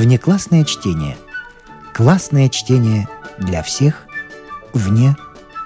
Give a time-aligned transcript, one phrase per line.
[0.00, 1.18] Внеклассное чтение.
[1.92, 3.06] Классное чтение
[3.36, 4.06] для всех
[4.72, 5.14] вне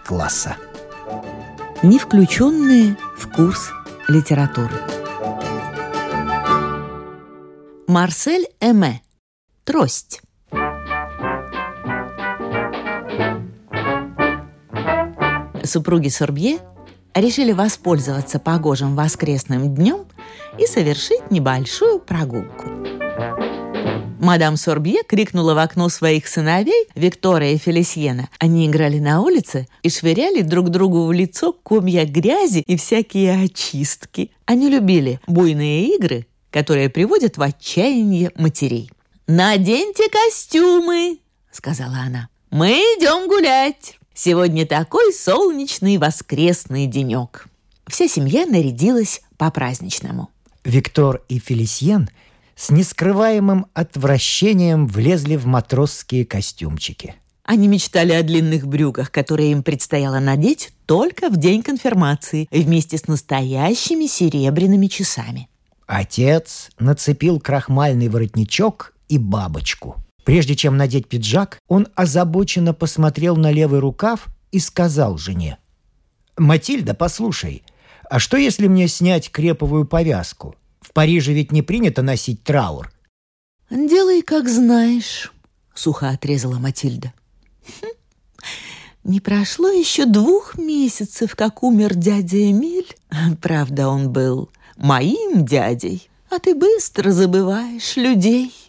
[0.04, 0.56] класса.
[1.84, 3.70] Не включенные в курс
[4.08, 4.74] литературы.
[7.86, 9.02] Марсель Эме.
[9.62, 10.20] Трость.
[15.62, 16.58] Супруги Сорбье
[17.14, 20.06] решили воспользоваться погожим воскресным днем
[20.58, 22.83] и совершить небольшую прогулку.
[24.24, 28.30] Мадам Сорбье крикнула в окно своих сыновей, Виктория и Фелисьена.
[28.38, 34.30] Они играли на улице и швыряли друг другу в лицо комья грязи и всякие очистки.
[34.46, 38.90] Они любили буйные игры, которые приводят в отчаяние матерей.
[39.26, 41.18] «Наденьте костюмы!»—
[41.52, 42.30] сказала она.
[42.50, 43.98] «Мы идем гулять!
[44.14, 47.46] Сегодня такой солнечный воскресный денек!»
[47.88, 50.30] Вся семья нарядилась по-праздничному.
[50.64, 52.08] Виктор и Фелисьен
[52.56, 57.14] с нескрываемым отвращением влезли в матросские костюмчики.
[57.44, 63.06] Они мечтали о длинных брюках, которые им предстояло надеть только в день конфирмации вместе с
[63.06, 65.48] настоящими серебряными часами.
[65.86, 69.96] Отец нацепил крахмальный воротничок и бабочку.
[70.24, 75.58] Прежде чем надеть пиджак, он озабоченно посмотрел на левый рукав и сказал жене.
[76.38, 77.62] «Матильда, послушай,
[78.08, 80.56] а что если мне снять креповую повязку?
[80.94, 82.90] Париже ведь не принято носить траур».
[83.68, 85.32] «Делай, как знаешь»,—
[85.74, 87.12] сухо отрезала Матильда.
[87.66, 87.86] «Хм.
[89.04, 92.94] Не прошло еще двух месяцев, как умер дядя Эмиль.
[93.42, 98.63] Правда, он был моим дядей, а ты быстро забываешь людей».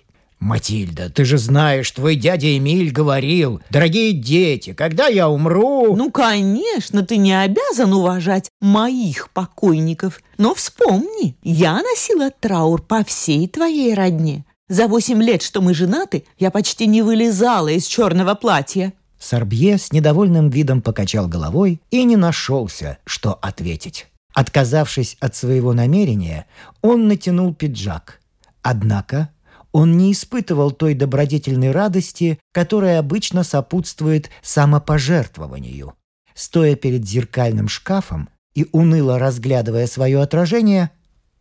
[0.46, 7.04] «Матильда, ты же знаешь, твой дядя Эмиль говорил, дорогие дети, когда я умру...» «Ну, конечно,
[7.04, 10.22] ты не обязан уважать моих покойников.
[10.38, 14.46] Но вспомни, я носила траур по всей твоей родне.
[14.70, 18.94] За восемь лет, что мы женаты, я почти не вылезала из черного платья».
[19.20, 24.06] Сорбье с недовольным видом покачал головой и не нашелся, что ответить.
[24.36, 26.46] Отказавшись от своего намерения,
[26.84, 28.20] он натянул пиджак.
[28.62, 29.30] Однако
[29.76, 35.96] он не испытывал той добродетельной радости, которая обычно сопутствует самопожертвованию.
[36.34, 40.92] Стоя перед зеркальным шкафом и уныло разглядывая свое отражение,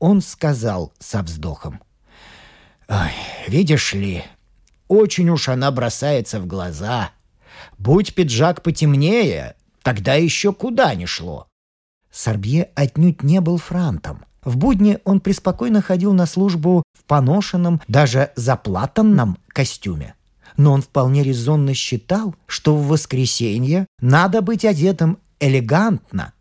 [0.00, 1.81] он сказал со вздохом.
[2.89, 3.12] «Ой,
[3.47, 4.25] видишь ли,
[4.89, 7.12] очень уж она бросается в глаза.
[7.78, 11.47] Будь пиджак потемнее, тогда еще куда ни шло.
[12.11, 14.25] Сорбье отнюдь не был франтом.
[14.44, 20.15] В будни он преспокойно ходил на службу в поношенном, даже заплатанном костюме.
[20.56, 26.32] Но он вполне резонно считал, что в воскресенье надо быть одетым элегантно.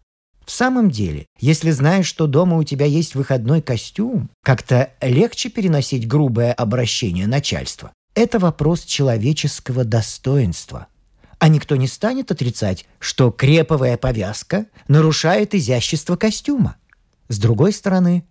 [0.46, 6.08] В самом деле, если знаешь, что дома у тебя есть выходной костюм, как-то легче переносить
[6.08, 7.92] грубое обращение начальства.
[8.14, 10.88] Это вопрос человеческого достоинства–
[11.44, 16.78] а никто не станет отрицать, что креповая повязка нарушает изящество костюма.
[17.28, 18.26] С другой стороны,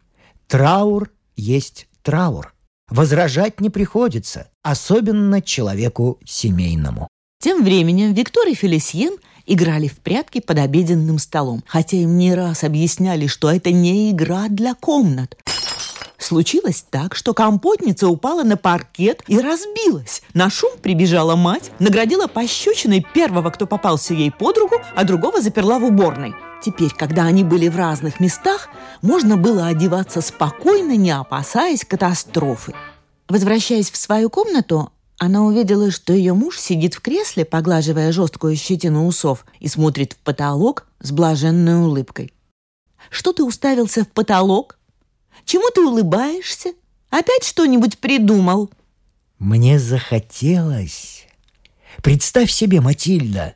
[0.46, 2.54] траур есть траур.
[2.88, 7.08] Возражать не приходится, особенно человеку семейному.
[7.40, 9.16] Тем временем Виктор и Фелисьен
[9.46, 14.48] играли в прятки под обеденным столом, хотя им не раз объясняли, что это не игра
[14.48, 15.36] для комнат,
[16.22, 20.22] Случилось так, что компотница упала на паркет и разбилась.
[20.34, 25.80] На шум прибежала мать, наградила пощечиной первого, кто попался ей под руку, а другого заперла
[25.80, 26.32] в уборной.
[26.62, 28.68] Теперь, когда они были в разных местах,
[29.02, 32.72] можно было одеваться спокойно, не опасаясь катастрофы.
[33.28, 39.08] Возвращаясь в свою комнату, она увидела, что ее муж сидит в кресле, поглаживая жесткую щетину
[39.08, 42.32] усов, и смотрит в потолок с блаженной улыбкой.
[43.10, 44.78] «Что ты уставился в потолок?»
[45.44, 46.72] Чему ты улыбаешься?
[47.10, 48.70] Опять что-нибудь придумал?»
[49.38, 51.26] Мне захотелось.
[52.02, 53.54] Представь себе, Матильда,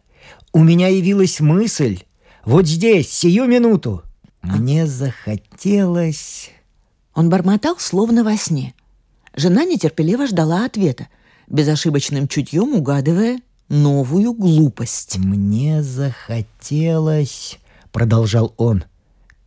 [0.53, 2.01] у меня явилась мысль.
[2.45, 4.03] Вот здесь, сию минуту.
[4.43, 6.51] Мне захотелось...
[7.15, 8.75] Он бормотал, словно во сне.
[9.35, 11.09] Жена нетерпеливо ждала ответа,
[11.47, 15.19] безошибочным чутьем угадывая новую глупость.
[15.19, 17.59] «Мне захотелось...»—
[17.93, 18.85] продолжал он.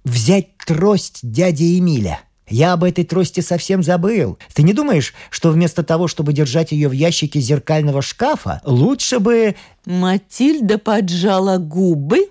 [0.03, 2.21] «Взять трость дяди Эмиля.
[2.49, 4.39] Я об этой трости совсем забыл.
[4.53, 9.55] Ты не думаешь, что вместо того, чтобы держать ее в ящике зеркального шкафа, лучше бы...»
[9.85, 12.29] Матильда поджала губы.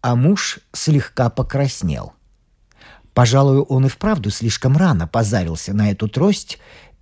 [0.00, 2.14] А муж слегка покраснел.
[3.14, 6.58] Пожалуй, он и вправду слишком рано позарился на эту трость,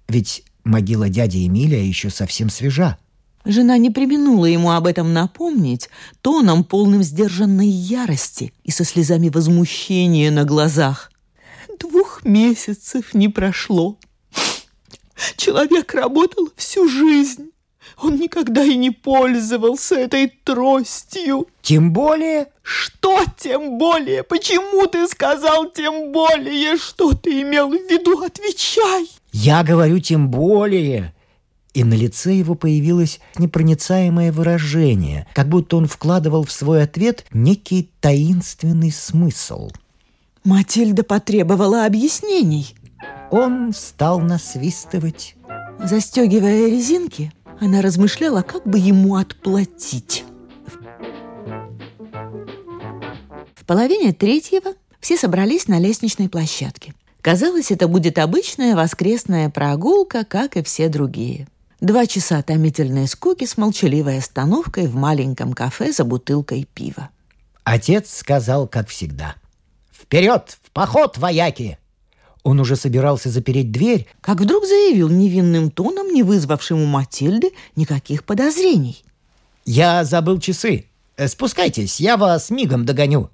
[0.09, 2.99] ведь могила дяди Эмилия еще совсем свежа.
[3.45, 5.89] Жена не применула ему об этом напомнить,
[6.21, 11.11] тоном полным сдержанной ярости и со слезами возмущения на глазах
[11.81, 13.99] двух месяцев не прошло.
[15.37, 17.51] человек работал всю жизнь.
[18.03, 21.49] Он никогда и не пользовался этой тростью.
[21.63, 22.49] Тем более...
[22.63, 24.23] Что тем более?
[24.23, 26.77] Почему ты сказал тем более?
[26.77, 28.23] Что ты имел в виду?
[28.23, 29.11] Отвечай.
[29.33, 31.13] Я говорю тем более.
[31.73, 37.91] И на лице его появилось непроницаемое выражение, как будто он вкладывал в свой ответ некий
[38.01, 39.71] таинственный смысл.
[40.45, 42.75] Матильда потребовала объяснений.
[43.31, 45.37] Он стал насвистывать.
[45.79, 50.25] Застегивая резинки, она размышляла, как бы ему отплатить.
[53.55, 56.95] В половине третьего все собрались на лестничной площадке.
[57.21, 61.47] Казалось, это будет обычная воскресная прогулка, как и все другие.
[61.81, 67.11] Два часа томительной скуки с молчаливой остановкой в маленьком кафе за бутылкой пива.
[67.65, 69.37] Отец сказал, как всегда.
[70.11, 70.59] «Вперед!
[70.65, 71.79] В поход, вояки!»
[72.43, 78.25] Он уже собирался запереть дверь, как вдруг заявил невинным тоном, не вызвавшим у Матильды никаких
[78.25, 79.05] подозрений.
[79.65, 80.87] «Я забыл часы.
[81.17, 83.31] Э, спускайтесь, я вас мигом догоню».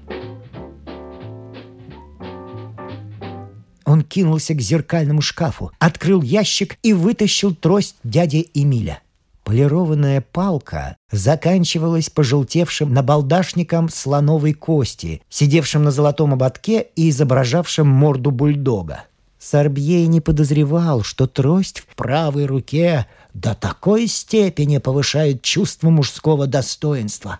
[3.86, 9.00] Он кинулся к зеркальному шкафу, открыл ящик и вытащил трость дяди Эмиля.
[9.46, 19.04] Полированная палка заканчивалась пожелтевшим набалдашником слоновой кости, сидевшим на золотом ободке и изображавшим морду бульдога.
[19.38, 27.38] Сорбьей не подозревал, что трость в правой руке до такой степени повышает чувство мужского достоинства.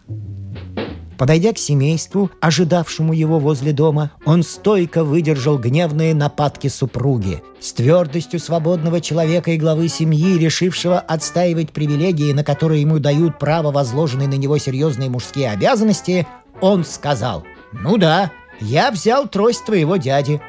[1.18, 7.42] Подойдя к семейству, ожидавшему его возле дома, он стойко выдержал гневные нападки супруги.
[7.58, 13.70] С твердостью свободного человека и главы семьи, решившего отстаивать привилегии, на которые ему дают право
[13.72, 16.26] возложенные на него серьезные мужские обязанности,
[16.60, 18.30] он сказал «Ну да,
[18.60, 20.40] я взял трость твоего дяди.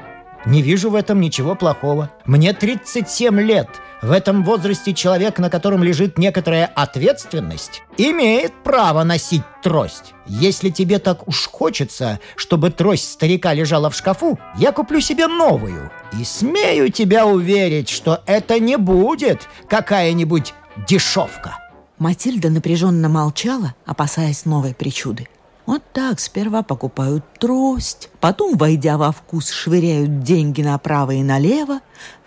[0.45, 2.11] Не вижу в этом ничего плохого.
[2.25, 3.69] Мне 37 лет–
[4.01, 10.13] в этом возрасте человек, на котором лежит некоторая ответственность, имеет право носить трость.
[10.27, 15.91] Если тебе так уж хочется, чтобы трость старика лежала в шкафу, я куплю себе новую.
[16.19, 20.53] И смею тебя уверить, что это не будет какая-нибудь
[20.88, 21.57] дешевка.
[21.97, 25.27] Матильда напряженно молчала, опасаясь новой причуды.
[25.67, 31.81] Вот так сперва покупают трость, потом, войдя во вкус, швыряют деньги направо и налево,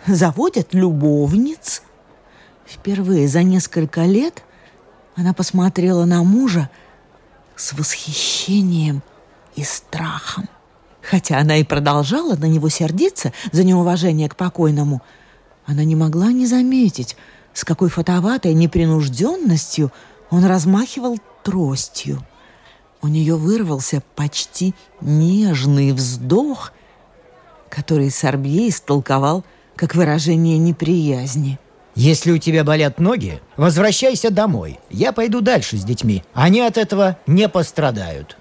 [0.06, 1.82] заводят любовниц.
[2.66, 4.42] Впервые за несколько лет
[5.16, 6.70] она посмотрела на мужа
[7.56, 9.02] с восхищением
[9.56, 10.48] и страхом.
[11.02, 15.02] Хотя она и продолжала на него сердиться за неуважение к покойному,
[15.66, 17.16] она не могла не заметить,
[17.52, 19.92] с какой фотоватой непринужденностью
[20.30, 22.24] он размахивал тростью.
[23.02, 26.72] У нее вырвался почти нежный вздох,
[27.68, 29.44] который Сорбье истолковал
[29.80, 31.58] как выражение неприязни.
[31.94, 34.78] «Если у тебя болят ноги, возвращайся домой.
[34.90, 36.22] Я пойду дальше с детьми.
[36.34, 38.36] Они от этого не пострадают».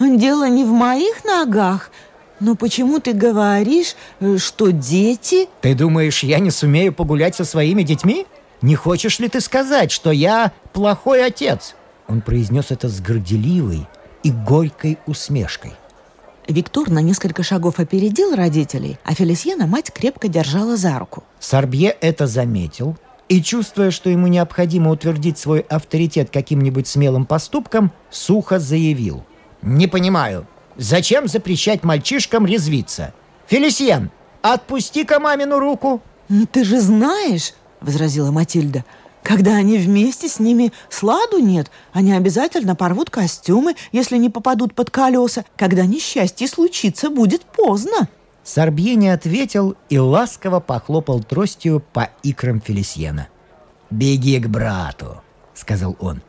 [0.00, 1.92] «Дело не в моих ногах.
[2.40, 3.94] Но почему ты говоришь,
[4.38, 8.26] что дети...» «Ты думаешь, я не сумею погулять со своими детьми?
[8.62, 11.76] Не хочешь ли ты сказать, что я плохой отец?»
[12.08, 13.86] Он произнес это с горделивой
[14.24, 15.74] и горькой усмешкой.
[16.48, 21.22] Виктор на несколько шагов опередил родителей, а Фелисьена мать крепко держала за руку.
[21.38, 22.96] Сорбье это заметил
[23.28, 29.24] и, чувствуя, что ему необходимо утвердить свой авторитет каким-нибудь смелым поступком, сухо заявил.
[29.60, 30.46] «Не понимаю,
[30.78, 33.12] зачем запрещать мальчишкам резвиться?
[33.46, 36.00] Фелисьен, отпусти-ка мамину руку!»
[36.50, 38.86] «Ты же знаешь,— возразила Матильда,—
[39.28, 41.70] когда они вместе, с ними сладу нет.
[41.92, 45.44] Они обязательно порвут костюмы, если не попадут под колеса.
[45.54, 48.08] Когда несчастье случится, будет поздно.
[48.42, 53.28] Сорбье не ответил и ласково похлопал тростью по икрам Фелисьена.
[53.90, 55.20] «Беги к брату»,—
[55.54, 56.22] сказал он.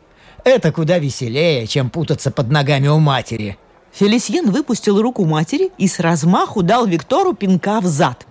[0.44, 3.56] «Это куда веселее, чем путаться под ногами у матери».
[3.92, 8.26] Фелисьен выпустил руку матери и с размаху дал Виктору пинка в зад.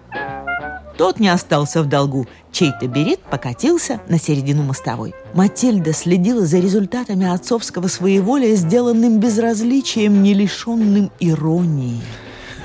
[0.99, 2.27] Тот не остался в долгу.
[2.51, 5.15] Чей-то берет покатился на середину мостовой.
[5.33, 12.01] Матильда следила за результатами отцовского своеволия, сделанным безразличием, не лишенным иронии.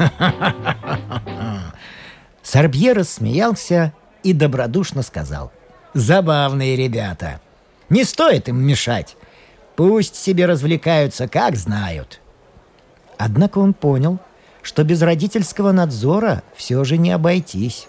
[2.42, 3.92] Сорбье рассмеялся
[4.24, 5.52] и добродушно сказал.
[5.94, 7.40] «Забавные ребята.
[7.88, 9.16] Не стоит им мешать.
[9.76, 12.20] Пусть себе развлекаются, как знают».
[13.16, 14.18] Однако он понял,
[14.60, 17.86] что без родительского надзора все же не обойтись.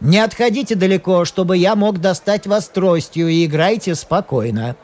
[0.00, 4.76] Не отходите далеко, чтобы я мог достать вас тростью и играйте спокойно.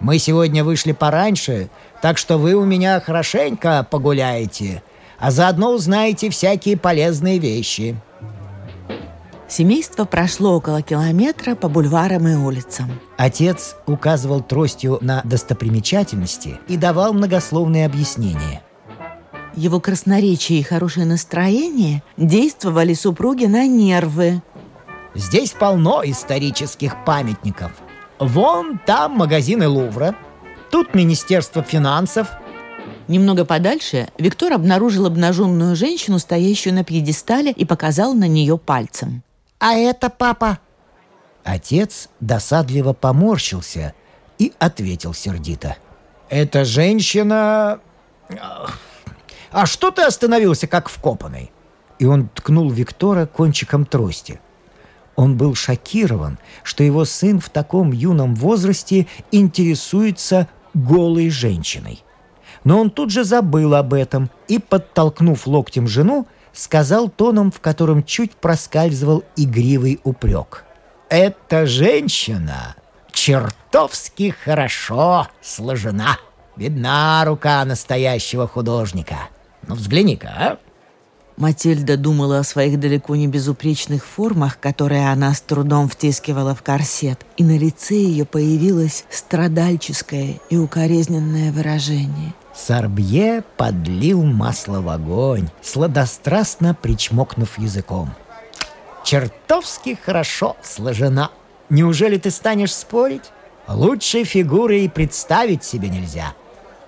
[0.00, 1.70] Мы сегодня вышли пораньше,
[2.02, 4.82] так что вы у меня хорошенько погуляете,
[5.18, 7.96] а заодно узнаете всякие полезные вещи».
[9.50, 13.00] Семейство прошло около километра по бульварам и улицам.
[13.16, 18.62] Отец указывал тростью на достопримечательности и давал многословные объяснения.
[19.58, 24.40] Его красноречие и хорошее настроение действовали супруги на нервы.
[25.16, 27.72] Здесь полно исторических памятников.
[28.20, 30.14] Вон там магазины Лувра,
[30.70, 32.28] тут Министерство финансов.
[33.08, 39.24] Немного подальше Виктор обнаружил обнаженную женщину, стоящую на пьедестале, и показал на нее пальцем.
[39.58, 40.60] «А это папа!»
[41.42, 43.92] Отец досадливо поморщился
[44.38, 45.76] и ответил сердито.
[46.28, 47.80] «Эта женщина...
[49.50, 51.50] А что ты остановился, как вкопанный?»
[51.98, 54.40] И он ткнул Виктора кончиком трости.
[55.16, 62.04] Он был шокирован, что его сын в таком юном возрасте интересуется голой женщиной.
[62.62, 68.04] Но он тут же забыл об этом и, подтолкнув локтем жену, сказал тоном, в котором
[68.04, 70.64] чуть проскальзывал игривый упрек.
[71.08, 72.76] «Эта женщина
[73.12, 76.18] чертовски хорошо сложена.
[76.56, 79.28] Видна рука настоящего художника.
[79.66, 80.58] Ну, взгляни-ка, а!»
[81.36, 87.24] Матильда думала о своих далеко не безупречных формах, которые она с трудом втискивала в корсет,
[87.36, 96.74] и на лице ее появилось страдальческое и укоризненное выражение– Сорбье подлил масло в огонь, сладострастно
[96.74, 98.10] причмокнув языком.
[99.04, 101.30] «Чертовски хорошо сложена.
[101.70, 103.30] Неужели ты станешь спорить?
[103.68, 106.34] Лучшей фигуры и представить себе нельзя».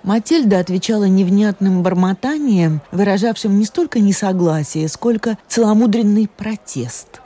[0.03, 7.21] Матильда отвечала невнятным бормотанием, выражавшим не столько несогласие, сколько целомудренный протест.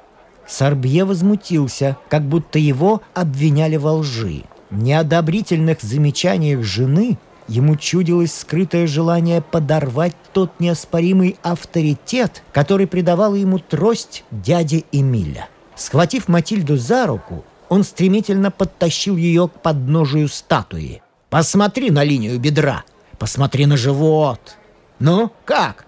[0.47, 4.43] Сорбье возмутился, как будто его обвиняли во лжи.
[4.71, 7.17] Неодобрительных замечаниях жены
[7.47, 15.47] Ему чудилось скрытое желание подорвать тот неоспоримый авторитет, который придавал ему трость дяди Эмиля.
[15.75, 21.01] Схватив Матильду за руку, он стремительно подтащил ее к подножию статуи.
[21.29, 22.83] «Посмотри на линию бедра!
[23.17, 24.57] Посмотри на живот!
[24.99, 25.85] Ну, как?»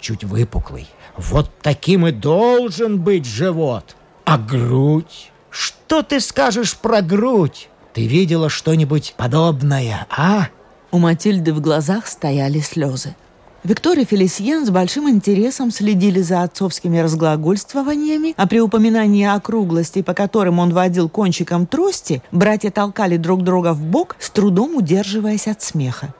[0.00, 0.88] Чуть выпуклый.
[1.16, 3.96] «Вот таким и должен быть живот!
[4.24, 5.32] А грудь?
[5.50, 7.68] Что ты скажешь про грудь?
[7.92, 10.48] Ты видела что-нибудь подобное, а?»
[10.92, 13.14] У Матильды в глазах стояли слезы.
[13.62, 20.14] Виктор и Фелисьен с большим интересом следили за отцовскими разглагольствованиями, а при упоминании округлостей, по
[20.14, 25.60] которым он водил кончиком трости, братья толкали друг друга в бок, с трудом удерживаясь от
[25.60, 26.14] смеха.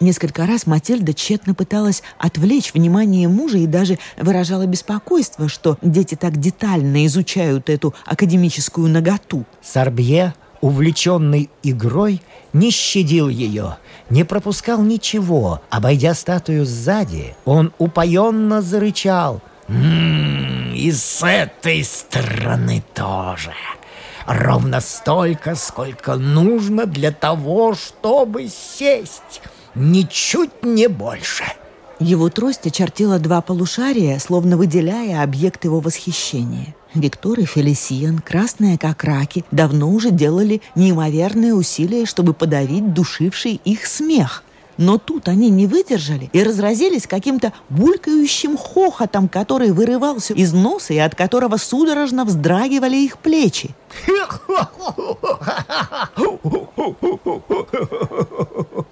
[0.00, 6.36] Несколько раз Матильда тщетно пыталась отвлечь внимание мужа и даже выражала беспокойство, что дети так
[6.36, 9.44] детально изучают эту академическую наготу.
[9.62, 13.76] Сорбье увлеченный игрой, не щадил ее,
[14.10, 15.62] не пропускал ничего.
[15.70, 19.40] Обойдя статую сзади, он упоенно зарычал.
[19.68, 23.52] «М-м, и с этой стороны тоже.
[24.26, 29.42] Ровно столько, сколько нужно для того, чтобы сесть.
[29.74, 31.44] Ничуть не больше».
[32.00, 36.74] Его трость очертила два полушария, словно выделяя объект его восхищения.
[36.94, 43.84] Виктор и Фелисиен, красные как раки, давно уже делали неимоверные усилия, чтобы подавить душивший их
[43.86, 44.44] смех.
[44.76, 50.98] Но тут они не выдержали и разразились каким-то булькающим хохотом, который вырывался из носа и
[50.98, 53.70] от которого судорожно вздрагивали их плечи.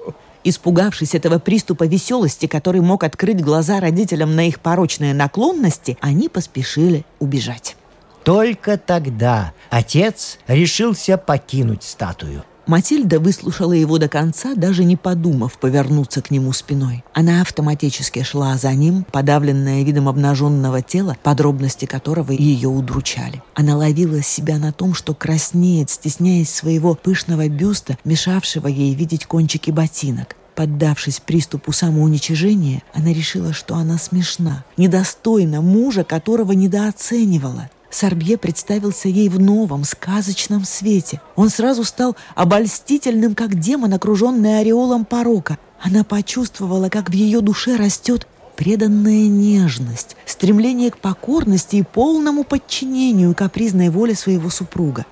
[0.49, 7.05] Испугавшись этого приступа веселости, который мог открыть глаза родителям на их порочные наклонности, они поспешили
[7.19, 7.75] убежать.
[8.23, 12.45] Только тогда отец решился покинуть статую.
[12.67, 17.05] Матильда выслушала его до конца, даже не подумав повернуться к нему спиной.
[17.15, 23.43] Она автоматически шла за ним, подавленная видом обнаженного тела, подробности которого ее удручали.
[23.55, 29.71] Она ловила себя на том, что краснеет, стесняясь своего пышного бюста, мешавшего ей видеть кончики
[29.71, 30.35] ботинок.
[30.57, 37.69] Поддавшись приступу самоуничижения, она решила, что она смешна, недостойна мужа, которого недооценивала.
[37.97, 41.23] Сорбье представился ей в новом, сказочном свете.
[41.35, 45.57] Он сразу стал обольстительным, как демон, окруженный ореолом порока.
[45.81, 53.35] Она почувствовала, как в ее душе растет преданная нежность, стремление к покорности и полному подчинению
[53.35, 55.07] капризной воле своего супруга.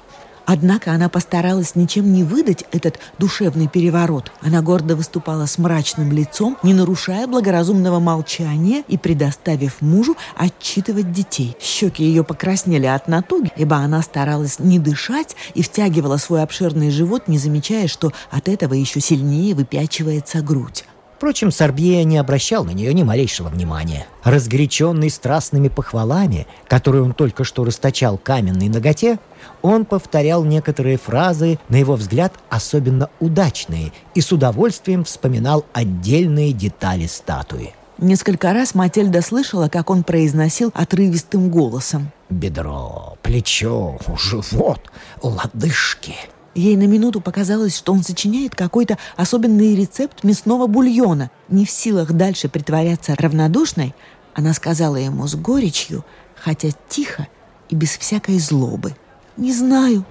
[0.47, 4.31] Однако она постаралась ничем не выдать этот душевный переворот.
[4.41, 11.57] Она гордо выступала с мрачным лицом, не нарушая благоразумного молчания и предоставив мужу отчитывать детей.
[11.61, 17.29] Щеки ее покраснели от натуги, ибо она старалась не дышать и втягивала свой обширный живот,
[17.29, 20.85] не замечая, что от этого еще сильнее выпячивается грудь.
[21.25, 24.07] Впрочем, Сорбье не обращал на нее ни малейшего внимания.
[24.25, 29.19] Разгоряченный страстными похвалами, которые он только что расточал каменной ноготе,
[29.63, 37.07] он повторял некоторые фразы, на его взгляд, особенно удачные, и с удовольствием вспоминал отдельные детали
[37.07, 37.73] статуи.
[37.97, 42.13] Несколько раз Матильда слышала, как он произносил отрывистым голосом.
[42.29, 46.17] «Бедро, плечо, живот, лодыжки».
[46.55, 51.31] Ей на минуту показалось, что он сочиняет какой-то особенный рецепт мясного бульона.
[51.49, 53.95] Не в силах дальше притворяться равнодушной,
[54.35, 56.05] она сказала ему с горечью,
[56.37, 57.29] хотя тихо
[57.71, 58.95] и без всякой злобы.
[59.37, 60.05] «Не знаю.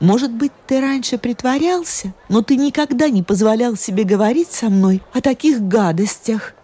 [0.00, 5.20] Может быть, ты раньше притворялся, но ты никогда не позволял себе говорить со мной о
[5.20, 6.54] таких гадостях.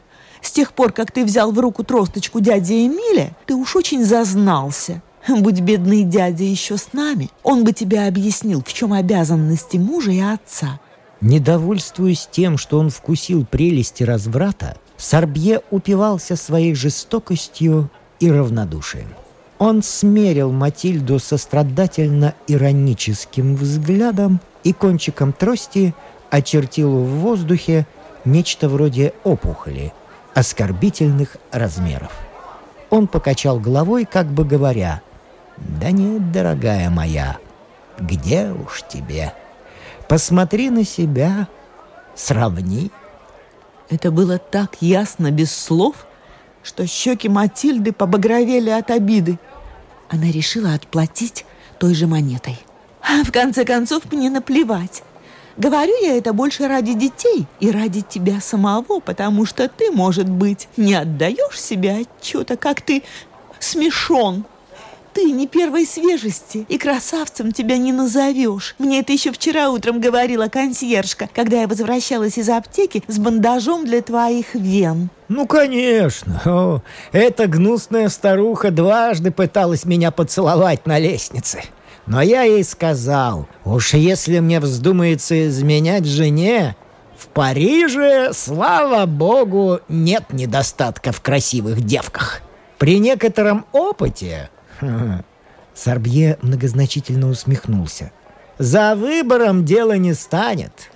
[0.41, 5.03] С тех пор, как ты взял в руку тросточку дяди Эмиля, ты уж очень зазнался.
[5.29, 10.21] Будь бедный дядя еще с нами, он бы тебе объяснил, в чем обязанности мужа и
[10.21, 10.79] отца.
[11.21, 19.09] Недовольствуясь тем, что он вкусил прелести разврата, Сорбье упивался своей жестокостью и равнодушием.
[19.59, 25.95] Он смерил Матильду сострадательно-ироническим взглядом и кончиком трости
[26.31, 27.87] очертил в воздухе
[28.25, 29.93] нечто вроде опухоли
[30.35, 32.13] оскорбительных размеров.
[32.89, 35.03] Он покачал головой, как бы говоря,
[35.61, 37.39] «Да нет, дорогая моя,
[37.99, 39.35] где уж тебе?
[40.09, 41.49] Посмотри на себя,
[42.15, 42.91] сравни».
[43.91, 46.07] Это было так ясно, без слов,
[46.63, 49.39] что щеки Матильды побагровели от обиды.
[50.09, 51.45] Она решила отплатить
[51.79, 52.59] той же монетой.
[53.03, 55.03] А в конце концов, мне наплевать.
[55.57, 60.69] Говорю я это больше ради детей и ради тебя самого, потому что ты, может быть,
[60.77, 63.03] не отдаешь себе отчета, как ты
[63.59, 64.45] смешон.
[65.13, 68.77] Ты не первой свежести, и красавцем тебя не назовешь.
[68.79, 74.03] Мне это еще вчера утром говорила консьержка, когда я возвращалась из аптеки с бандажом для
[74.03, 75.11] твоих вен.
[75.29, 76.41] Ну, конечно.
[76.45, 81.63] О, эта гнусная старуха дважды пыталась меня поцеловать на лестнице.
[82.07, 86.77] Но я ей сказал, уж если мне вздумается изменять жене,
[87.17, 92.41] в Париже, слава богу, нет недостатка в красивых девках.
[92.79, 94.49] При некотором опыте
[95.75, 98.13] Сорбье многозначительно усмехнулся.
[98.59, 100.91] «За выбором дело не станет».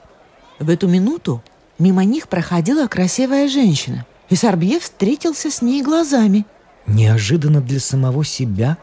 [0.58, 1.42] В эту минуту
[1.78, 6.44] мимо них проходила красивая женщина, и Сорбье встретился с ней глазами.
[6.86, 8.76] Неожиданно для самого себя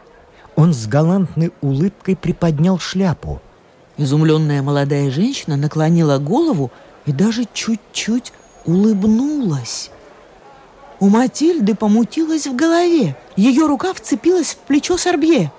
[0.56, 3.42] он с галантной улыбкой приподнял шляпу.
[3.98, 6.72] Изумленная молодая женщина наклонила голову
[7.06, 8.34] и даже чуть-чуть
[8.66, 9.92] улыбнулась.
[11.02, 13.18] У Матильды помутилась в голове.
[13.36, 15.52] Ее рука вцепилась в плечо Сорбье.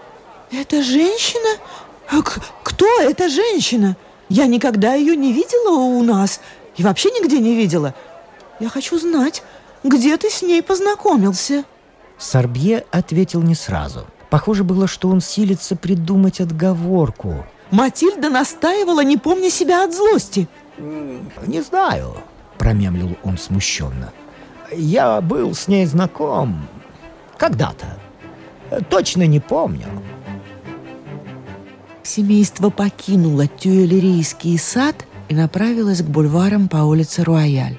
[0.52, 1.58] «Это женщина?
[2.08, 2.22] А
[2.62, 3.96] кто эта женщина?
[4.28, 6.40] Я никогда ее не видела у нас
[6.76, 7.92] и вообще нигде не видела.
[8.60, 9.42] Я хочу знать,
[9.82, 11.64] где ты с ней познакомился?»
[12.18, 14.06] Сорбье ответил не сразу.
[14.30, 17.44] Похоже было, что он силится придумать отговорку.
[17.72, 20.46] Матильда настаивала, не помня себя от злости.
[20.78, 22.18] «Не знаю»,—
[22.58, 24.12] промямлил он смущенно.
[24.74, 26.66] Я был с ней знаком
[27.36, 27.98] когда-то.
[28.88, 29.86] Точно не помню.
[32.02, 37.78] Семейство покинуло Тюэлерийский сад и направилось к бульварам по улице Руаяль.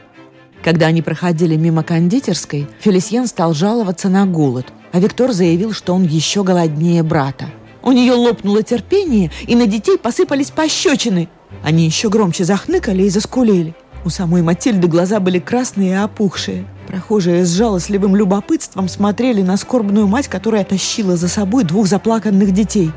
[0.63, 6.03] Когда они проходили мимо кондитерской, Фелисьен стал жаловаться на голод, а Виктор заявил, что он
[6.03, 7.45] еще голоднее брата.
[7.81, 11.27] У нее лопнуло терпение, и на детей посыпались пощечины.
[11.63, 13.75] Они еще громче захныкали и заскулили.
[14.05, 16.65] У самой Матильды глаза были красные и опухшие.
[16.87, 22.91] Прохожие с жалостливым любопытством смотрели на скорбную мать, которая тащила за собой двух заплаканных детей.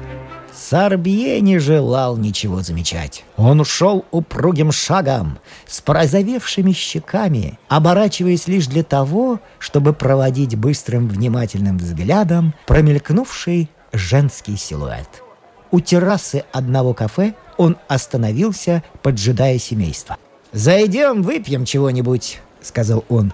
[0.56, 3.24] Сарбье не желал ничего замечать.
[3.36, 11.76] Он ушел упругим шагом, с порозовевшими щеками, оборачиваясь лишь для того, чтобы проводить быстрым внимательным
[11.76, 15.22] взглядом промелькнувший женский силуэт.
[15.70, 20.16] У террасы одного кафе он остановился, поджидая семейство.
[20.52, 23.32] «Зайдем, выпьем чего-нибудь»,— сказал он.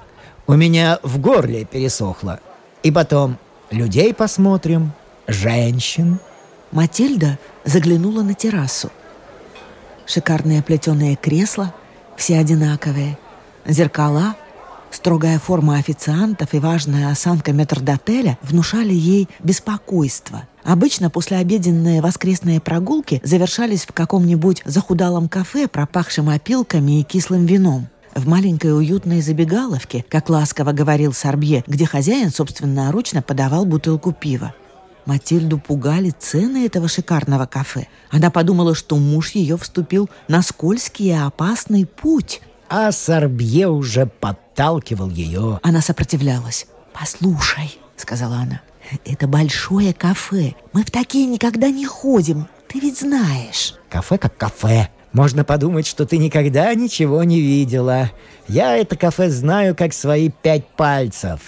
[0.53, 2.39] «У меня в горле пересохло.
[2.83, 3.39] И потом
[3.71, 4.93] людей посмотрим,
[5.27, 6.19] женщин».
[6.73, 8.91] Матильда заглянула на террасу.
[10.05, 11.73] Шикарные плетеные кресла,
[12.19, 13.17] все одинаковые,
[13.65, 14.37] зеркала,
[14.91, 20.43] строгая форма официантов и важная осанка метрдотеля внушали ей беспокойство.
[20.65, 27.89] Обычно послеобеденные воскресные прогулки завершались в каком-нибудь захудалом кафе, пропахшем опилками и кислым вином.
[28.15, 34.55] В маленькой уютной забегаловке, как ласково говорил Сорбье, где хозяин собственноручно подавал бутылку пива.
[35.07, 37.89] Матильду пугали цены этого шикарного кафе.
[38.11, 42.41] Она подумала, что муж ее вступил на скользкий и опасный путь.
[42.69, 45.59] а Сорбье уже подталкивал ее.
[45.63, 46.67] Она сопротивлялась.
[46.93, 48.61] «Послушай»,— сказала она,—
[49.05, 50.55] «это большое кафе.
[50.73, 52.47] Мы в такие никогда не ходим.
[52.69, 53.75] Ты ведь знаешь».
[53.91, 54.89] Кафе как кафе.
[55.13, 58.11] Можно подумать, что ты никогда ничего не видела.
[58.49, 61.41] Я это кафе знаю как свои пять пальцев.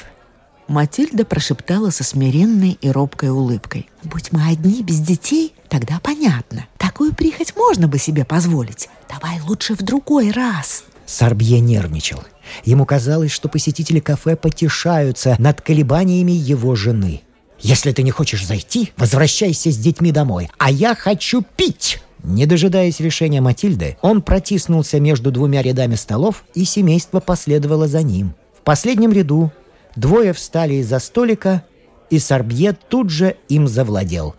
[0.69, 3.89] Матильда прошептала со смиренной и робкой улыбкой.
[4.03, 6.67] «Будь мы одни, без детей, тогда понятно.
[6.79, 8.89] Такую прихоть можно бы себе позволить.
[9.09, 10.85] Давай лучше в другой раз».
[11.07, 12.23] Сарбье нервничал.
[12.65, 17.23] Ему казалось, что посетители кафе потешаются над колебаниями его жены.
[17.61, 23.01] «Если ты не хочешь зайти, возвращайся с детьми домой, а я хочу пить!» Не дожидаясь
[23.01, 28.35] решения Матильды, он протиснулся между двумя рядами столов, и семейство последовало за ним.
[28.59, 29.53] В последнем ряду
[29.95, 31.65] двое встали из-за столика,
[32.09, 34.35] и Сорбье тут же им завладел.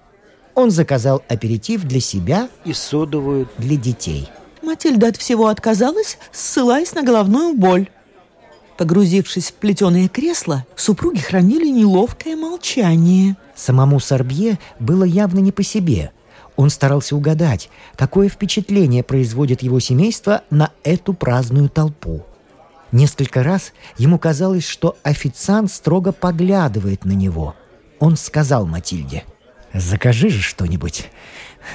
[0.55, 4.29] Он заказал аперитив для себя и содовую для детей.
[4.63, 7.89] Матильда от всего отказалась, ссылаясь на головную боль.
[8.77, 13.37] Погрузившись в плетеное кресло, супруги хранили неловкое молчание.
[13.55, 16.11] Самому Сорбье было явно не по себе.
[16.55, 22.25] Он старался угадать, какое впечатление производит его семейство на эту праздную толпу.
[22.91, 27.55] Несколько раз ему казалось, что официант строго поглядывает на него.
[27.99, 29.23] Он сказал Матильде,
[29.73, 31.09] «Закажи же что-нибудь».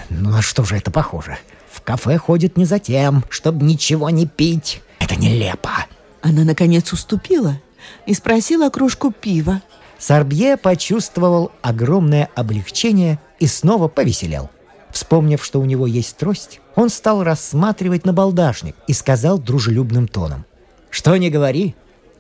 [0.09, 1.37] «Ну на что же это похоже?
[1.71, 4.81] В кафе ходит не за тем, чтобы ничего не пить.
[4.99, 5.87] Это нелепо».
[6.23, 7.61] Она, наконец, уступила
[8.07, 9.63] и спросила кружку пива.
[9.99, 14.49] Сорбье почувствовал огромное облегчение и снова повеселел.
[14.93, 20.45] Вспомнив, что у него есть трость, он стал рассматривать набалдашник и сказал дружелюбным тоном.
[20.91, 21.77] «Что не говори,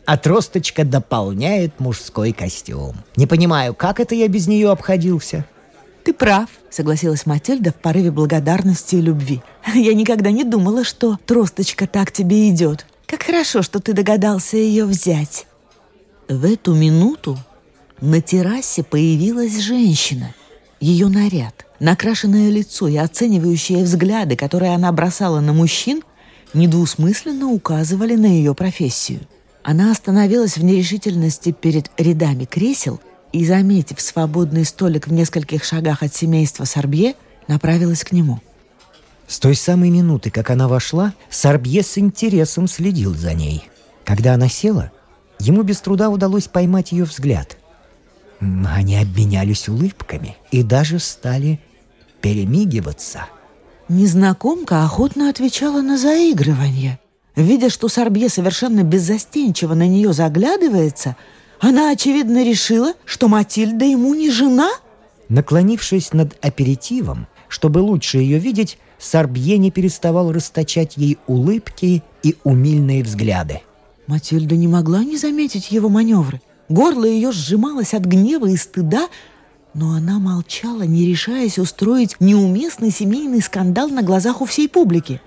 [0.07, 2.97] а тросточка дополняет мужской костюм.
[3.17, 5.45] Не понимаю, как это я без нее обходился?»
[6.05, 9.43] «Ты прав»,— согласилась Матильда в порыве благодарности и любви.
[9.75, 12.87] «Я никогда не думала, что тросточка так тебе идет.
[13.07, 15.47] Как хорошо, что ты догадался ее взять».
[16.29, 17.37] В эту минуту
[18.01, 20.33] на террасе появилась женщина.
[20.79, 26.03] Ее наряд— Накрашенное лицо и оценивающие взгляды, которые она бросала на мужчин,
[26.53, 29.21] недвусмысленно указывали на ее профессию.
[29.62, 33.01] Она остановилась в нерешительности перед рядами кресел
[33.33, 37.14] и, заметив свободный столик в нескольких шагах от семейства Сорбье,
[37.49, 38.40] направилась к нему.
[39.27, 43.64] С той самой минуты, как она вошла, Сорбье с интересом следил за ней.
[44.05, 44.90] Когда она села,
[45.38, 47.57] ему без труда удалось поймать ее взгляд.
[48.40, 51.61] Они обменялись улыбками и даже стали
[52.21, 53.27] перемигиваться.
[53.89, 57.01] Незнакомка охотно отвечала на заигрывание.
[57.35, 61.17] Видя, что Сорбье совершенно беззастенчиво на нее заглядывается,
[61.59, 64.71] она, очевидно, решила, что Матильда ему не жена.
[65.29, 73.03] Наклонившись над аперитивом, чтобы лучше ее видеть, Сорбье не переставал расточать ей улыбки и умильные
[73.03, 73.63] взгляды.
[74.07, 76.41] Матильда не могла не заметить его маневры.
[76.69, 79.09] Горло ее сжималось от гнева и стыда,
[79.75, 85.21] но она молчала, не решаясь устроить неуместный семейный скандал на глазах у всей публики.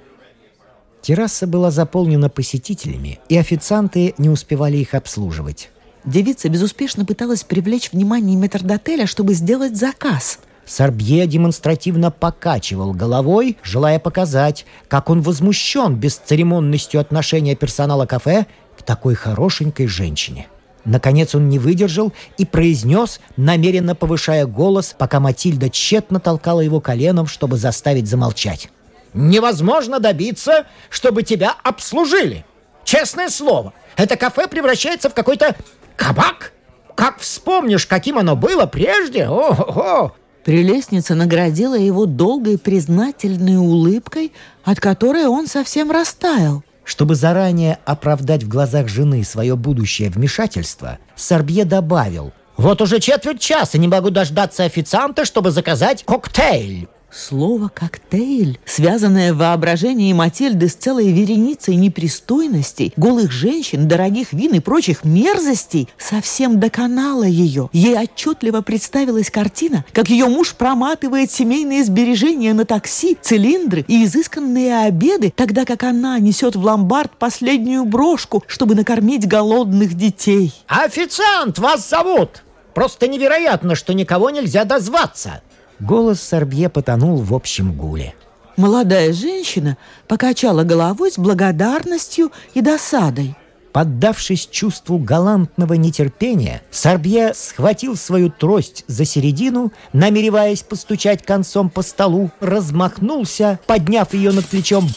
[1.02, 5.70] Терраса была заполнена посетителями, и официанты не успевали их обслуживать.
[6.06, 10.40] Девица безуспешно пыталась привлечь внимание метрдотеля, чтобы сделать заказ.
[10.66, 19.16] Сорбье демонстративно покачивал головой, желая показать, как он возмущен бесцеремонностью отношения персонала кафе к такой
[19.16, 20.48] хорошенькой женщине.
[20.86, 27.28] Наконец он не выдержал и произнес, намеренно повышая голос, пока Матильда тщетно толкала его коленом,
[27.28, 28.69] чтобы заставить замолчать.
[29.13, 32.46] «Невозможно добиться, чтобы тебя обслужили.
[32.84, 35.56] Честное слово, это кафе превращается в какой-то
[35.96, 36.52] кабак.
[36.96, 39.26] Как вспомнишь, каким оно было прежде?
[39.26, 44.34] О-хо-хо!» Прелестница наградила его долгой признательной улыбкой,
[44.65, 51.65] от которой он совсем растаял– чтобы заранее оправдать в глазах жены свое будущее вмешательство, Сорбье
[51.65, 56.88] добавил «Вот уже четверть часа не могу дождаться официанта, чтобы заказать коктейль».
[57.15, 64.60] Слово «коктейль», связанное в воображении Матильды с целой вереницей непристойностей, голых женщин, дорогих вин и
[64.60, 67.69] прочих мерзостей, совсем доконало ее.
[67.71, 74.80] Ей отчетливо представилась картина, как ее муж проматывает семейные сбережения на такси, цилиндры и изысканные
[74.80, 80.52] обеды, тогда как она несет в ломбард последнюю брошку, чтобы накормить голодных детей.
[80.65, 82.43] «Официант, вас зовут!
[82.73, 85.43] Просто невероятно, что никого нельзя дозваться!»
[85.80, 88.16] Голос Сорбье потонул в общем гуле.
[88.58, 93.36] Молодая женщина покачала головой с благодарностью и досадой.
[93.72, 102.30] Поддавшись чувству галантного нетерпения, Сорбье схватил свою трость за середину, намереваясь постучать концом по столу,
[102.40, 104.88] размахнулся, подняв ее над плечом.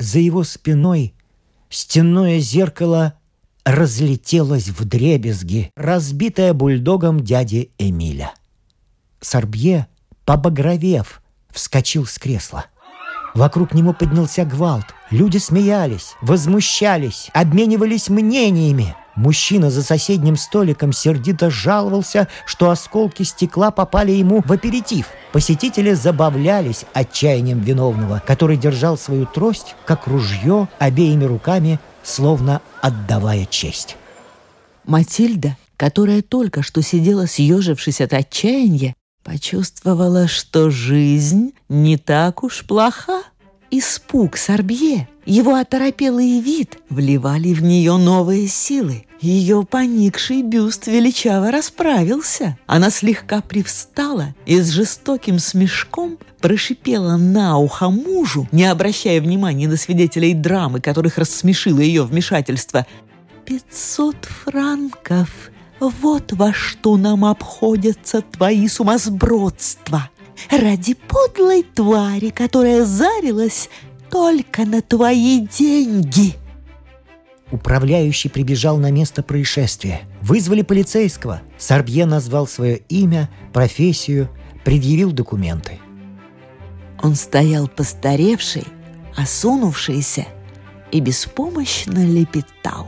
[0.00, 1.14] за его спиной
[1.68, 3.19] стенное зеркало
[3.64, 8.32] разлетелось в дребезги, разбитое бульдогом дяди Эмиля.
[9.20, 9.86] Сорбье,
[10.24, 12.66] побагровев, вскочил с кресла.
[13.34, 14.86] Вокруг него поднялся гвалт.
[15.10, 18.96] Люди смеялись, возмущались, обменивались мнениями.
[19.16, 25.06] Мужчина за соседним столиком сердито жаловался, что осколки стекла попали ему в аперитив.
[25.32, 33.96] Посетители забавлялись отчаянием виновного, который держал свою трость, как ружье, обеими руками, словно отдавая честь.
[34.84, 43.22] Матильда, которая только что сидела съежившись от отчаяния, почувствовала, что жизнь не так уж плоха.
[43.72, 49.06] Испуг Сорбье, его оторопелый вид вливали в нее новые силы.
[49.20, 52.58] Ее поникший бюст величаво расправился.
[52.66, 59.76] Она слегка привстала и с жестоким смешком прошипела на ухо мужу, не обращая внимания на
[59.76, 62.86] свидетелей драмы, которых рассмешило ее вмешательство.
[63.44, 65.28] «Пятьсот франков!
[65.78, 70.10] Вот во что нам обходятся твои сумасбродства!»
[70.50, 73.68] Ради подлой твари, которая зарилась
[74.10, 76.34] только на твои деньги.
[77.50, 80.02] Управляющий прибежал на место происшествия.
[80.22, 81.42] Вызвали полицейского.
[81.58, 84.28] Сорбье назвал свое имя, профессию,
[84.64, 85.78] предъявил документы.
[87.02, 88.64] Он стоял постаревший,
[89.16, 90.26] осунувшийся
[90.92, 92.86] и беспомощно лепетал.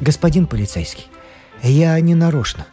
[0.00, 1.06] «Господин полицейский,
[1.62, 2.66] я не нарочно.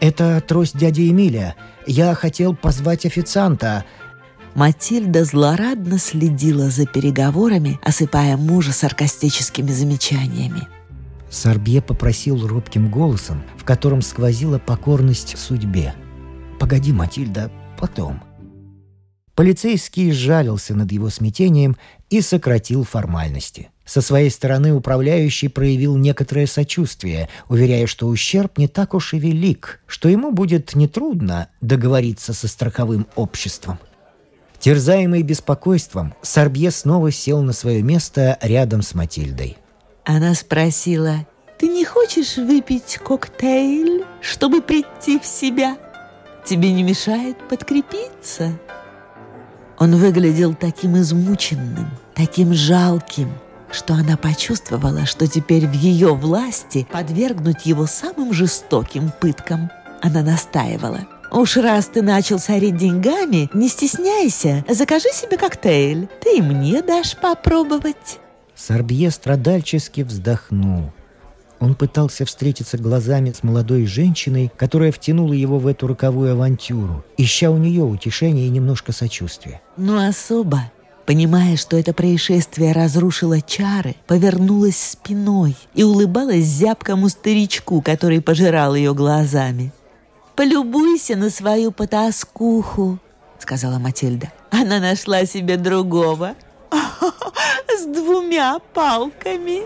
[0.00, 1.54] Это трость дяди Эмилия.
[1.86, 3.84] Я хотел позвать официанта».
[4.54, 10.66] Матильда злорадно следила за переговорами, осыпая мужа саркастическими замечаниями.
[11.30, 15.94] Сорбье попросил робким голосом, в котором сквозила покорность судьбе.
[16.58, 18.20] «Погоди, Матильда, потом».
[19.36, 21.76] Полицейский жалился над его смятением
[22.10, 23.70] и сократил формальности.
[23.90, 29.80] Со своей стороны управляющий проявил некоторое сочувствие, уверяя, что ущерб не так уж и велик,
[29.88, 33.80] что ему будет нетрудно договориться со страховым обществом.
[34.60, 39.58] Терзаемый беспокойством, Сорбье снова сел на свое место рядом с Матильдой.
[40.04, 41.26] Она спросила,
[41.58, 45.76] «Ты не хочешь выпить коктейль, чтобы прийти в себя?
[46.46, 48.56] Тебе не мешает подкрепиться?»
[49.80, 53.32] Он выглядел таким измученным, таким жалким,
[53.72, 59.70] что она почувствовала, что теперь в ее власти подвергнуть его самым жестоким пыткам.
[60.02, 61.00] Она настаивала.
[61.30, 66.08] «Уж раз ты начал сорить деньгами, не стесняйся, закажи себе коктейль.
[66.20, 68.18] Ты и мне дашь попробовать».
[68.56, 70.92] Сорбье страдальчески вздохнул.
[71.60, 77.50] Он пытался встретиться глазами с молодой женщиной, которая втянула его в эту роковую авантюру, ища
[77.50, 79.60] у нее утешения и немножко сочувствия.
[79.76, 80.72] Но особо,
[81.10, 88.94] понимая, что это происшествие разрушило чары, повернулась спиной и улыбалась зябкому старичку, который пожирал ее
[88.94, 89.72] глазами.
[90.36, 93.00] «Полюбуйся на свою потаскуху»,—
[93.40, 94.30] сказала Матильда.
[94.52, 96.36] «Она нашла себе другого
[97.76, 99.62] с двумя палками».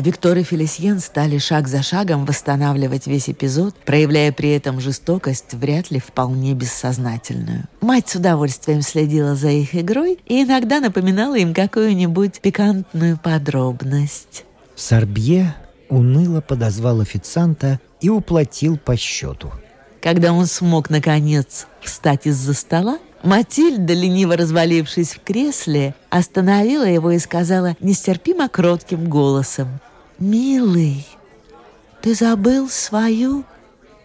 [0.00, 5.90] Виктор и Фелисьен стали шаг за шагом восстанавливать весь эпизод, проявляя при этом жестокость, вряд
[5.90, 7.64] ли вполне бессознательную.
[7.80, 14.44] Мать с удовольствием следила за их игрой и иногда напоминала им какую-нибудь пикантную подробность.
[14.74, 15.54] Сорбье
[15.88, 19.52] уныло подозвал официанта и уплатил по счету.
[20.00, 27.18] Когда он смог, наконец, встать из-за стола, Матильда, лениво развалившись в кресле, остановила его и
[27.18, 29.80] сказала нестерпимо кротким голосом.
[30.20, 31.06] «Милый,
[32.02, 33.44] ты забыл свою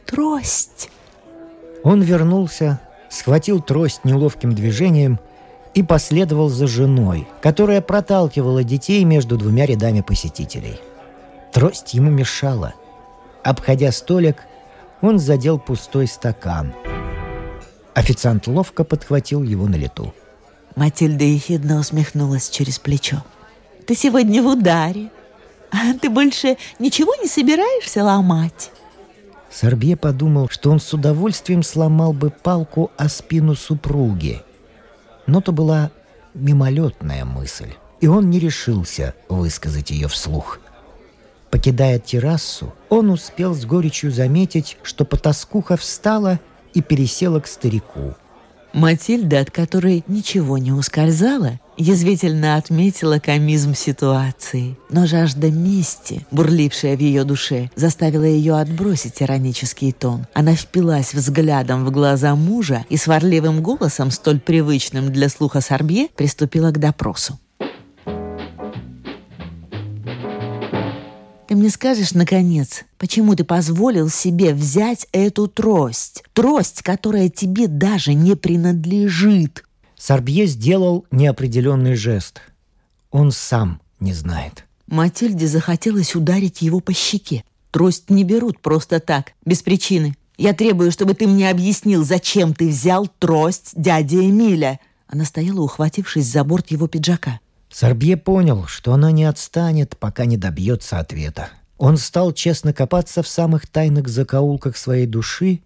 [0.05, 0.89] трость».
[1.83, 5.19] Он вернулся, схватил трость неловким движением
[5.73, 10.79] и последовал за женой, которая проталкивала детей между двумя рядами посетителей.
[11.51, 12.73] Трость ему мешала.
[13.43, 14.37] Обходя столик,
[15.01, 16.73] он задел пустой стакан.
[17.93, 20.13] Официант ловко подхватил его на лету.
[20.77, 23.21] Матильда ехидно усмехнулась через плечо.
[23.85, 25.09] «Ты сегодня в ударе.
[26.01, 28.71] Ты больше ничего не собираешься ломать?»
[29.51, 34.41] Сорбье подумал, что он с удовольствием сломал бы палку о спину супруги.
[35.27, 35.91] Но то была
[36.33, 40.59] мимолетная мысль, и он не решился высказать ее вслух.
[41.51, 46.41] Покидая террасу, он успел с горечью заметить, что потаскуха встала
[46.73, 48.15] и пересела к старику–
[48.75, 54.77] Матильда, от которой ничего не ускользало, язвительно отметила комизм ситуации.
[54.89, 60.27] Но жажда мести, бурлившая в ее душе, заставила ее отбросить иронический тон.
[60.33, 66.71] Она впилась взглядом в глаза мужа и сварливым голосом, столь привычным для слуха Сорбье, приступила
[66.71, 67.39] к допросу.
[71.55, 76.23] Мне скажешь, наконец, почему ты позволил себе взять эту трость?
[76.33, 79.63] Трость, которая тебе даже не принадлежит.
[79.97, 82.41] Сорбье сделал неопределенный жест.
[83.11, 84.65] Он сам не знает.
[84.87, 87.43] Матильде захотелось ударить его по щеке.
[87.71, 90.15] Трость не берут просто так, без причины.
[90.37, 94.79] Я требую, чтобы ты мне объяснил, зачем ты взял трость дяди Эмиля.
[95.07, 97.39] Она стояла, ухватившись за борт его пиджака.
[97.77, 101.49] Сорбье понял, что она не отстанет, пока не добьется ответа.
[101.77, 105.59] Он стал честно копаться в самых тайных закоулках своей души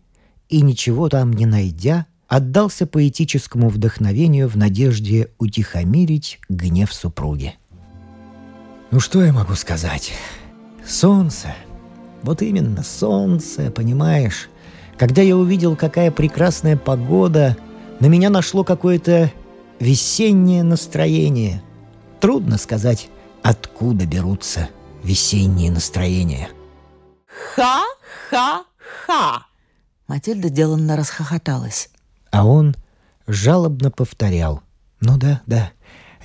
[0.49, 7.53] и, ничего там не найдя, отдался поэтическому вдохновению в надежде утихомирить гнев супруги.
[8.89, 10.11] Ну что я могу сказать?
[10.83, 11.53] Солнце.
[12.23, 14.49] Вот именно солнце, понимаешь?
[14.97, 17.55] Когда я увидел, какая прекрасная погода,
[17.99, 19.31] на меня нашло какое-то
[19.79, 21.61] весеннее настроение.
[22.19, 23.09] Трудно сказать,
[23.43, 24.69] откуда берутся
[25.03, 26.49] весенние настроения.
[27.55, 29.45] Ха-ха-ха!
[30.07, 31.89] Матильда деланно расхохоталась.
[32.31, 32.75] А он
[33.27, 34.61] жалобно повторял.
[35.01, 35.71] «Ну да, да,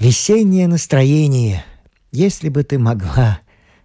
[0.00, 1.64] весеннее настроение,
[2.10, 3.38] если бы ты могла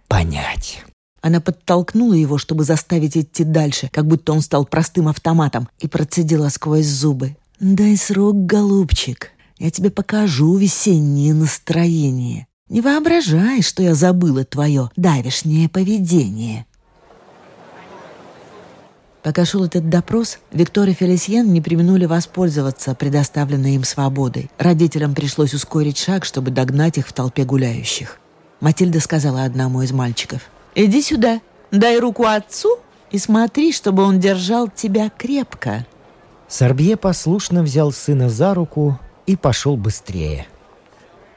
[0.08, 0.84] понять».
[1.22, 6.48] Она подтолкнула его, чтобы заставить идти дальше, как будто он стал простым автоматом, и процедила
[6.48, 7.36] сквозь зубы.
[7.60, 9.30] «Дай срок, голубчик.
[9.60, 12.46] Я тебе покажу весеннее настроение.
[12.70, 16.66] Не воображай, что я забыла твое давишнее поведение».
[19.22, 24.50] Пока шел этот допрос, Виктор и Фелисьен не применули воспользоваться предоставленной им свободой.
[24.56, 28.18] Родителям пришлось ускорить шаг, чтобы догнать их в толпе гуляющих.
[28.60, 30.40] Матильда сказала одному из мальчиков.
[30.74, 32.78] «Иди сюда, дай руку отцу
[33.10, 35.84] и смотри, чтобы он держал тебя крепко».
[36.48, 38.98] Сорбье послушно взял сына за руку
[39.30, 40.46] и пошел быстрее.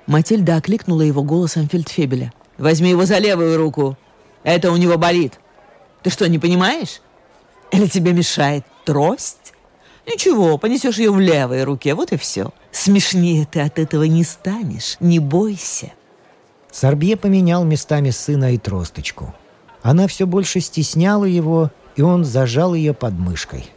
[0.08, 2.34] Матильда окликнула его голосом фельдфебеля.
[2.58, 3.97] «Возьми его за левую руку.
[4.43, 5.39] Это у него болит.
[6.01, 7.01] Ты что, не понимаешь?
[7.71, 9.53] Или тебе мешает трость?
[10.06, 12.51] Ничего, понесешь ее в левой руке, вот и все.
[12.71, 15.93] Смешнее ты от этого не станешь, не бойся.
[16.71, 19.34] Сорбье поменял местами сына и тросточку.
[19.82, 23.69] Она все больше стесняла его, и он зажал ее под мышкой.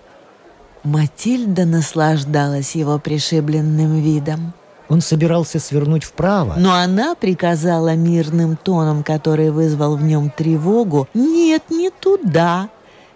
[0.87, 4.55] Матильда наслаждалась его пришибленным видом.
[4.88, 6.55] Он собирался свернуть вправо.
[6.57, 12.68] Но она приказала мирным тоном, который вызвал в нем тревогу, «Нет, не туда.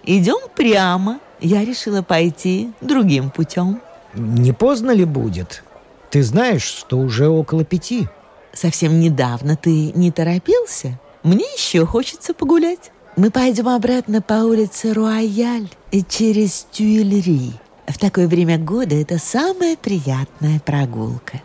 [0.02, 1.20] Идем прямо.
[1.40, 3.80] Я решила пойти другим путем.
[4.14, 5.62] Не поздно ли будет?
[6.10, 8.08] Ты знаешь, что уже около пяти.
[8.52, 10.98] Совсем недавно ты не торопился?
[11.22, 12.90] Мне еще хочется погулять.
[13.16, 17.52] Мы пойдем обратно по улице Руаяль и через Тюильри.
[17.86, 21.42] В такое время года это самая приятная прогулка.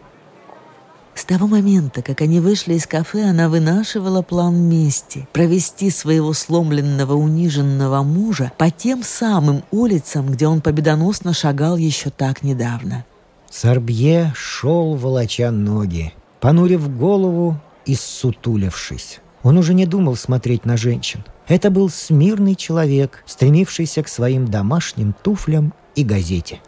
[1.16, 7.14] С того момента, как они вышли из кафе, она вынашивала план мести— провести своего сломленного,
[7.14, 13.06] униженного мужа по тем самым улицам, где он победоносно шагал еще так недавно.
[13.50, 19.22] Сорбье шел, волоча ноги, понурив голову и ссутулившись.
[19.46, 21.24] Он уже не думал смотреть на женщин.
[21.48, 26.62] Это был смирный человек, стремившийся к своим домашним туфлям и газете.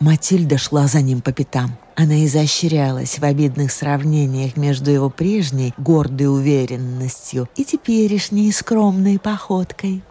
[0.00, 1.76] Матильда шла за ним по пятам.
[1.94, 10.02] Она изощрялась в обидных сравнениях между его прежней гордой уверенностью и теперешней скромной походкой.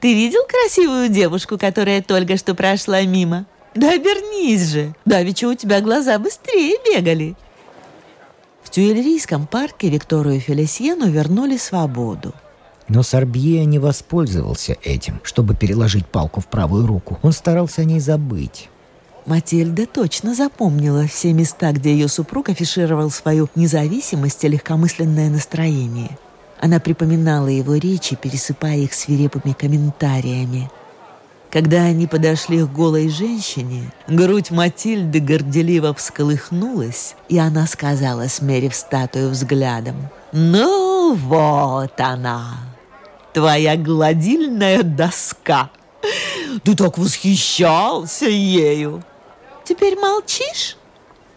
[0.00, 3.44] «Ты видел красивую девушку, которая только что прошла мимо?
[3.74, 4.94] Да обернись же!
[5.04, 7.36] Давеча у тебя глаза быстрее бегали!»
[8.72, 12.32] В Тюильрийском парке Викторию Фелисьену вернули свободу.
[12.88, 17.18] Но Сорбье не воспользовался этим, чтобы переложить палку в правую руку.
[17.20, 18.70] Он старался о ней забыть.
[19.26, 26.16] Матильда точно запомнила все места, где ее супруг афишировал свою независимость и легкомысленное настроение.
[26.58, 30.70] Она припоминала его речи, пересыпая их свирепыми комментариями.
[31.52, 39.28] Когда они подошли к голой женщине, грудь Матильды горделиво всколыхнулась, и она сказала, смерив статую
[39.28, 42.54] взглядом, «Ну вот она,
[43.34, 45.70] твоя гладильная доска!
[46.64, 49.04] Ты так восхищался ею!»
[49.62, 50.78] Теперь молчишь?»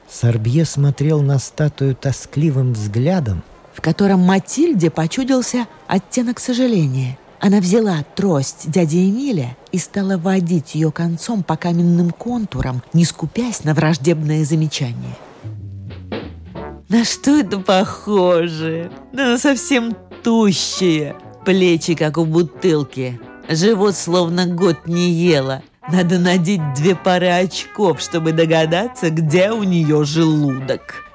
[0.09, 3.43] Сорбье смотрел на статую тоскливым взглядом,
[3.74, 7.18] в котором Матильде почудился оттенок сожаления.
[7.41, 13.65] Она взяла трость дяди Эмиля и стала водить ее концом по каменным контурам, не скупясь
[13.65, 15.17] на враждебные замечания.
[16.88, 18.89] «На что это похоже?
[19.11, 21.15] Да совсем тущие,
[21.45, 23.19] плечи, как у бутылки,
[23.49, 25.61] живот словно год не ела,
[25.91, 31.05] надо надеть две пары очков, чтобы догадаться, где у нее желудок.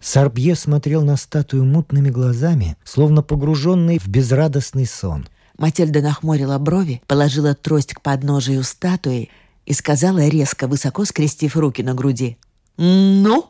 [0.00, 5.26] Сарбье смотрел на статую мутными глазами, словно погруженный в безрадостный сон.
[5.58, 9.28] Матильда нахмурила брови, положила трость к подножию статуи
[9.66, 12.38] и сказала резко, высоко скрестив руки на груди.
[12.76, 13.46] «Ну?»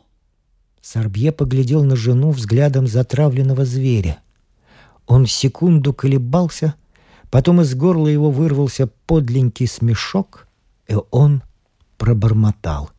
[0.81, 4.19] Сарбье поглядел на жену взглядом затравленного зверя.
[5.05, 6.73] Он секунду колебался,
[7.29, 10.47] потом из горла его вырвался подленький смешок,
[10.87, 11.43] и он
[11.97, 12.89] пробормотал.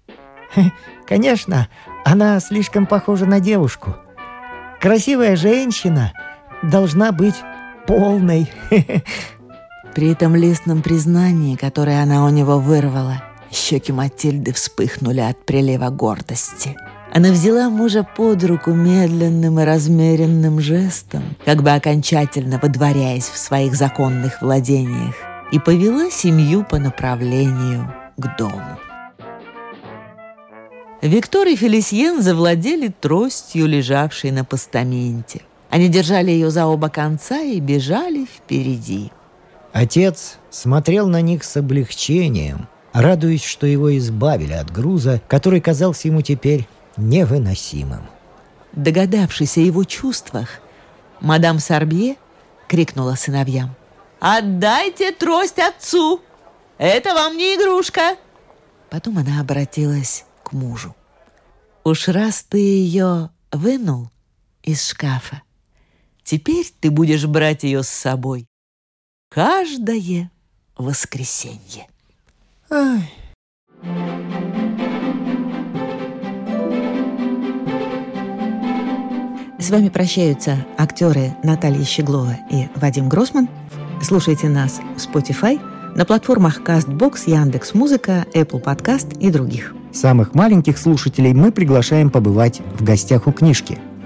[1.07, 1.69] «Конечно,
[2.05, 3.97] она слишком похожа на девушку.
[4.81, 6.13] Красивая женщина
[6.63, 7.37] должна быть
[7.87, 8.51] полной».
[9.95, 16.77] При этом лестном признании, которое она у него вырвала, щеки Матильды вспыхнули от прилива гордости–
[17.13, 23.75] она взяла мужа под руку медленным и размеренным жестом, как бы окончательно водворяясь в своих
[23.75, 25.17] законных владениях,
[25.51, 28.79] и повела семью по направлению к дому.
[31.03, 35.41] Виктор и Фелисьен завладели тростью, лежавшей на постаменте.
[35.71, 39.13] Они держали ее за оба конца и бежали впереди.
[39.73, 46.23] Отец смотрел на них с облегчением, радуясь, что его избавили от груза, который казался ему
[46.23, 46.67] теперь
[46.97, 48.09] невыносимым.
[48.73, 50.61] Догадавшись о его чувствах,
[51.21, 52.17] мадам Сарбье
[52.69, 53.75] крикнула сыновьям.
[54.19, 56.21] «Отдайте трость отцу!
[56.79, 58.17] Это вам не игрушка!»
[58.91, 60.95] Потом она обратилась к мужу.
[61.85, 64.11] «Уж раз ты ее вынул
[64.63, 65.43] из шкафа,
[66.31, 68.47] теперь ты будешь брать ее с собой
[69.31, 70.31] каждое
[70.77, 71.89] воскресенье».
[72.71, 73.11] Ай,
[79.59, 83.49] С вами прощаются актеры Наталья Щеглова и Вадим Гросман.
[84.01, 85.61] Слушайте нас в Spotify,
[85.97, 89.75] на платформах CastBox, Яндекс.Музыка, Apple Podcast и других.
[89.93, 93.79] Самых маленьких слушателей мы приглашаем побывать в гостях у книжки.